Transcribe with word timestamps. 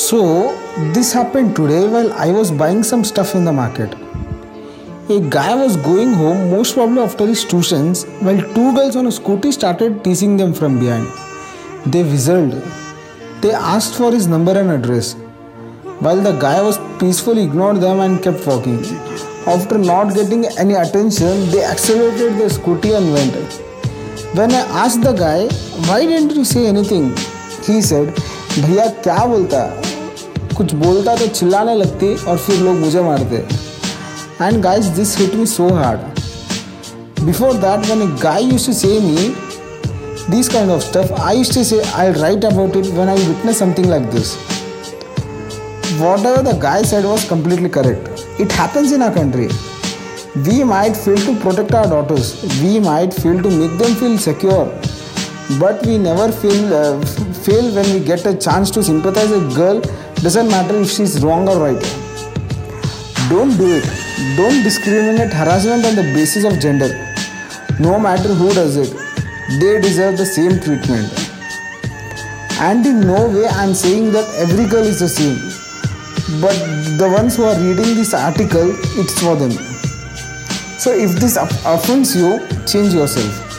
So 0.00 0.18
this 0.92 1.12
happened 1.12 1.54
today 1.54 1.86
while 1.86 2.14
I 2.14 2.30
was 2.32 2.50
buying 2.50 2.82
some 2.82 3.02
stuff 3.04 3.34
in 3.34 3.44
the 3.44 3.52
market. 3.52 3.94
A 5.16 5.18
guy 5.34 5.54
was 5.54 5.76
going 5.76 6.14
home 6.14 6.48
most 6.50 6.76
probably 6.76 7.02
after 7.02 7.26
his 7.26 7.44
tuitions 7.44 8.04
while 8.22 8.40
two 8.54 8.72
girls 8.76 8.96
on 8.96 9.04
a 9.04 9.10
scooty 9.10 9.52
started 9.52 10.02
teasing 10.02 10.38
them 10.38 10.54
from 10.54 10.78
behind. 10.78 11.06
They 11.84 12.04
whistled. 12.04 12.54
They 13.42 13.50
asked 13.50 13.94
for 13.94 14.10
his 14.10 14.26
number 14.28 14.58
and 14.58 14.70
address, 14.70 15.12
while 16.06 16.22
the 16.22 16.32
guy 16.46 16.62
was 16.62 16.80
peacefully 16.98 17.44
ignored 17.44 17.82
them 17.82 18.00
and 18.00 18.24
kept 18.24 18.46
walking. 18.46 18.82
After 19.58 19.76
not 19.76 20.14
getting 20.14 20.46
any 20.56 20.72
attention, 20.72 21.50
they 21.50 21.64
accelerated 21.66 22.38
their 22.38 22.48
scooty 22.48 22.96
and 22.96 23.12
went. 23.12 23.60
When 24.40 24.54
I 24.54 24.66
asked 24.86 25.02
the 25.02 25.12
guy, 25.12 25.48
why 25.90 26.06
didn't 26.06 26.34
you 26.34 26.46
say 26.46 26.66
anything? 26.66 27.08
He 27.70 27.82
said, 27.92 28.16
bhaiya 28.64 28.90
kya 29.04 29.32
bolta 29.34 29.70
कुछ 30.56 30.72
बोलता 30.74 31.14
तो 31.16 31.26
चिल्लाने 31.26 31.74
लगती 31.74 32.14
और 32.30 32.38
फिर 32.38 32.56
लोग 32.62 32.76
मुझे 32.76 33.02
मारते 33.02 33.36
and 34.44 34.60
guys 34.62 34.86
this 34.96 35.16
hit 35.18 35.34
me 35.34 35.46
so 35.46 35.68
hard 35.74 37.22
before 37.24 37.52
that 37.64 37.86
one 37.90 38.02
a 38.02 38.06
guy 38.22 38.44
used 38.50 38.66
to 38.66 38.72
say 38.80 38.88
me 39.00 39.34
this 40.30 40.48
kind 40.52 40.70
of 40.70 40.80
stuff 40.88 41.12
I 41.20 41.36
used 41.38 41.54
to 41.54 41.64
say 41.64 41.80
I 41.94 42.12
write 42.12 42.44
about 42.44 42.76
it 42.76 42.86
when 42.96 43.08
I 43.08 43.24
witness 43.26 43.58
something 43.58 43.86
like 43.90 44.10
this 44.14 44.32
whatever 46.26 46.42
the 46.50 46.58
guy 46.62 46.84
said 46.92 47.04
was 47.04 47.24
completely 47.30 47.68
correct 47.78 48.40
it 48.40 48.52
happens 48.58 48.92
in 48.92 49.02
our 49.02 49.10
country 49.18 49.48
we 50.36 50.62
might 50.64 50.94
feel 50.96 51.26
to 51.26 51.34
protect 51.40 51.72
our 51.80 51.88
daughters 51.90 52.32
we 52.60 52.78
might 52.80 53.12
feel 53.12 53.40
to 53.42 53.50
make 53.50 53.78
them 53.78 53.94
feel 53.94 54.16
secure 54.28 54.80
but 55.60 55.86
we 55.86 55.98
never 55.98 56.30
feel 56.42 56.70
fail 57.46 57.70
when 57.76 57.92
we 57.92 58.00
get 58.10 58.26
a 58.26 58.32
chance 58.32 58.72
to 58.74 58.82
sympathise 58.82 59.32
a 59.32 59.36
girl 59.56 59.82
Doesn't 60.22 60.46
matter 60.52 60.76
if 60.80 60.88
she 60.88 61.02
is 61.02 61.14
wrong 61.24 61.48
or 61.48 61.58
right. 61.58 61.84
Don't 63.28 63.56
do 63.60 63.66
it. 63.78 63.86
Don't 64.36 64.62
discriminate 64.62 65.32
harassment 65.32 65.84
on 65.84 65.96
the 65.96 66.04
basis 66.14 66.44
of 66.44 66.60
gender. 66.60 66.90
No 67.80 67.98
matter 67.98 68.28
who 68.28 68.52
does 68.54 68.76
it, 68.76 68.92
they 69.58 69.80
deserve 69.80 70.16
the 70.18 70.24
same 70.24 70.60
treatment. 70.60 71.10
And 72.60 72.86
in 72.86 73.00
no 73.00 73.28
way 73.30 73.46
I 73.48 73.64
am 73.64 73.74
saying 73.74 74.12
that 74.12 74.32
every 74.36 74.68
girl 74.68 74.84
is 74.84 75.00
the 75.00 75.08
same. 75.08 75.36
But 76.40 76.56
the 76.98 77.08
ones 77.12 77.36
who 77.36 77.42
are 77.42 77.56
reading 77.58 77.96
this 78.02 78.14
article, 78.14 78.70
it's 79.02 79.20
for 79.20 79.34
them. 79.34 79.50
So 80.78 80.92
if 80.92 81.16
this 81.18 81.36
offends 81.64 82.14
you, 82.16 82.38
change 82.68 82.94
yourself. 82.94 83.51